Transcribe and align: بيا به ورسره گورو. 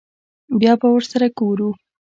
بيا 0.59 0.73
به 0.79 0.87
ورسره 0.93 1.27
گورو. 1.39 1.69